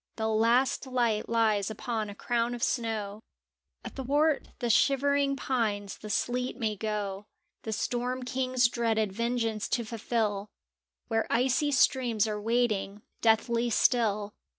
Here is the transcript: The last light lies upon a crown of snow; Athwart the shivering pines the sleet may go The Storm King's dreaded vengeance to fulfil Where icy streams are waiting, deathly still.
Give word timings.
The 0.15 0.27
last 0.27 0.87
light 0.87 1.29
lies 1.29 1.69
upon 1.69 2.09
a 2.09 2.15
crown 2.15 2.55
of 2.55 2.63
snow; 2.63 3.21
Athwart 3.85 4.47
the 4.57 4.71
shivering 4.71 5.35
pines 5.35 5.99
the 5.99 6.09
sleet 6.09 6.57
may 6.57 6.75
go 6.75 7.27
The 7.61 7.71
Storm 7.71 8.23
King's 8.23 8.67
dreaded 8.67 9.13
vengeance 9.13 9.67
to 9.69 9.85
fulfil 9.85 10.49
Where 11.07 11.27
icy 11.29 11.71
streams 11.71 12.27
are 12.27 12.41
waiting, 12.41 13.03
deathly 13.21 13.69
still. 13.69 14.33